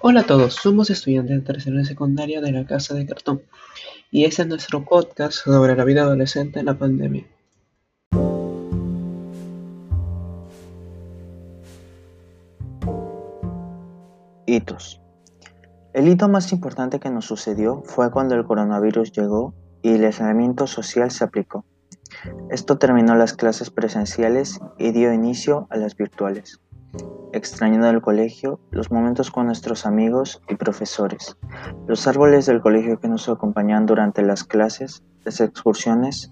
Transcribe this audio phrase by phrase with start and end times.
[0.00, 3.42] Hola a todos, somos estudiantes de tercera y secundaria de la Casa de Cartón
[4.10, 7.26] y este es nuestro podcast sobre la vida adolescente en la pandemia.
[14.46, 15.00] Hitos.
[15.92, 20.66] El hito más importante que nos sucedió fue cuando el coronavirus llegó y el aislamiento
[20.66, 21.64] social se aplicó.
[22.50, 26.60] Esto terminó las clases presenciales y dio inicio a las virtuales
[27.32, 31.36] extrañando el colegio, los momentos con nuestros amigos y profesores,
[31.86, 36.30] los árboles del colegio que nos acompañaban durante las clases, las excursiones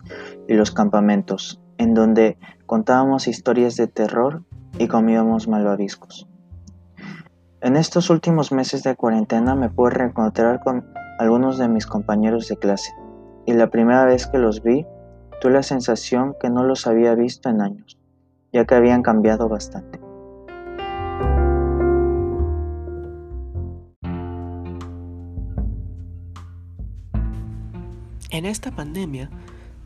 [0.48, 4.42] y los campamentos, en donde contábamos historias de terror
[4.79, 6.29] y comíamos malvaviscos.
[7.61, 10.87] En estos últimos meses de cuarentena me pude reencontrar con
[11.19, 12.92] algunos de mis compañeros de clase,
[13.47, 14.87] y la primera vez que los vi,
[15.41, 17.98] tuve la sensación que no los había visto en años,
[18.53, 20.08] ya que habían cambiado bastante.
[28.31, 29.31] En esta pandemia,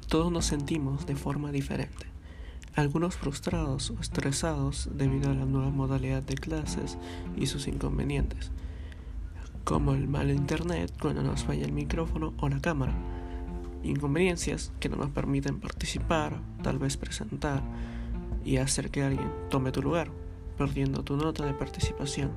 [0.08, 2.06] todos nos sentimos de forma diferente.
[2.74, 6.98] Algunos frustrados o estresados debido a la nueva modalidad de clases
[7.36, 8.50] y sus inconvenientes,
[9.62, 12.94] como el mal internet cuando nos falla el micrófono o la cámara,
[13.84, 17.62] inconveniencias que no nos permiten participar, tal vez presentar
[18.44, 20.10] y hacer que alguien tome tu lugar,
[20.58, 22.32] perdiendo tu nota de participación.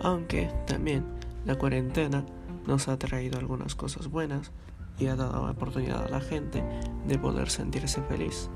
[0.00, 1.04] Aunque también
[1.44, 2.24] la cuarentena
[2.66, 4.52] nos ha traído algunas cosas buenas,
[4.98, 6.64] y ha dado la oportunidad a la gente
[7.06, 8.48] de poder sentirse feliz.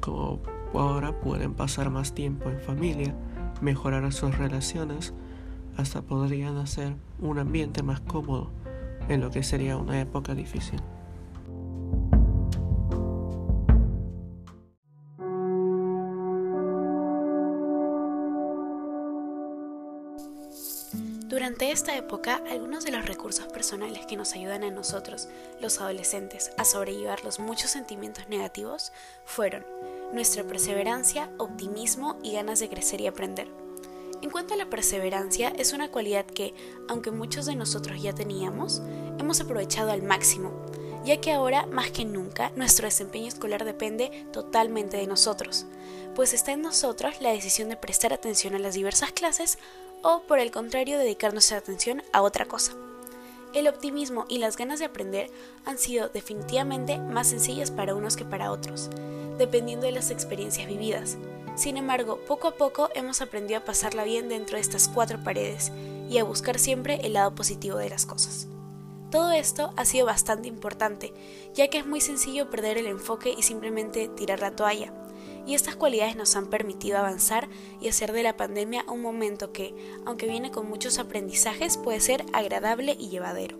[0.00, 0.40] Como
[0.74, 3.14] ahora pueden pasar más tiempo en familia,
[3.60, 5.14] mejorar sus relaciones,
[5.76, 8.50] hasta podrían hacer un ambiente más cómodo
[9.08, 10.80] en lo que sería una época difícil.
[21.36, 25.28] Durante esta época, algunos de los recursos personales que nos ayudan a nosotros,
[25.60, 28.90] los adolescentes, a sobrellevar los muchos sentimientos negativos
[29.26, 29.62] fueron
[30.14, 33.48] nuestra perseverancia, optimismo y ganas de crecer y aprender.
[34.22, 36.54] En cuanto a la perseverancia, es una cualidad que,
[36.88, 38.80] aunque muchos de nosotros ya teníamos,
[39.18, 40.52] hemos aprovechado al máximo,
[41.04, 45.66] ya que ahora, más que nunca, nuestro desempeño escolar depende totalmente de nosotros,
[46.14, 49.58] pues está en nosotros la decisión de prestar atención a las diversas clases
[50.02, 52.72] o por el contrario dedicar nuestra atención a otra cosa.
[53.54, 55.30] El optimismo y las ganas de aprender
[55.64, 58.90] han sido definitivamente más sencillas para unos que para otros,
[59.38, 61.16] dependiendo de las experiencias vividas.
[61.54, 65.72] Sin embargo, poco a poco hemos aprendido a pasarla bien dentro de estas cuatro paredes
[66.10, 68.48] y a buscar siempre el lado positivo de las cosas.
[69.10, 71.12] Todo esto ha sido bastante importante,
[71.54, 74.92] ya que es muy sencillo perder el enfoque y simplemente tirar la toalla,
[75.46, 77.48] y estas cualidades nos han permitido avanzar
[77.80, 79.74] y hacer de la pandemia un momento que,
[80.04, 83.58] aunque viene con muchos aprendizajes, puede ser agradable y llevadero.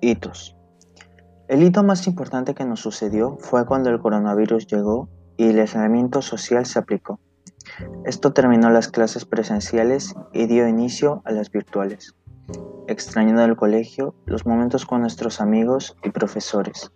[0.00, 0.54] Hitos.
[1.46, 6.22] El hito más importante que nos sucedió fue cuando el coronavirus llegó y el aislamiento
[6.22, 7.20] social se aplicó.
[8.06, 12.14] Esto terminó las clases presenciales y dio inicio a las virtuales,
[12.88, 16.92] extrañando el colegio, los momentos con nuestros amigos y profesores,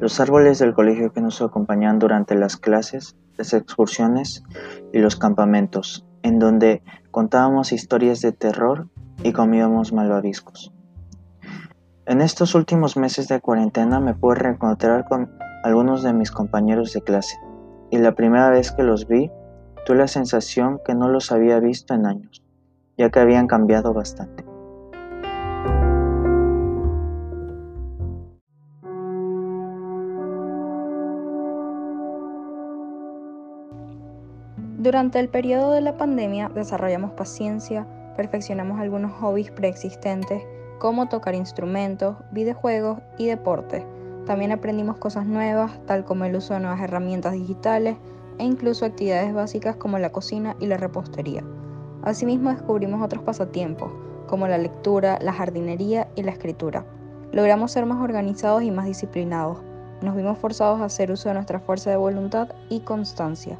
[0.00, 4.42] los árboles del colegio que nos acompañaban durante las clases, las excursiones
[4.92, 8.88] y los campamentos, en donde contábamos historias de terror
[9.22, 10.72] y comíamos malvaviscos.
[12.04, 15.30] En estos últimos meses de cuarentena me pude reencontrar con
[15.62, 17.38] algunos de mis compañeros de clase,
[17.90, 19.30] y la primera vez que los vi
[19.84, 22.42] Tuve la sensación que no los había visto en años,
[22.96, 24.44] ya que habían cambiado bastante.
[34.78, 37.86] Durante el periodo de la pandemia desarrollamos paciencia,
[38.16, 40.42] perfeccionamos algunos hobbies preexistentes
[40.82, 43.84] como tocar instrumentos, videojuegos y deportes.
[44.26, 47.96] También aprendimos cosas nuevas, tal como el uso de nuevas herramientas digitales,
[48.38, 51.44] e incluso actividades básicas como la cocina y la repostería.
[52.02, 53.92] Asimismo descubrimos otros pasatiempos,
[54.26, 56.84] como la lectura, la jardinería y la escritura.
[57.30, 59.58] Logramos ser más organizados y más disciplinados.
[60.00, 63.56] Nos vimos forzados a hacer uso de nuestra fuerza de voluntad y constancia.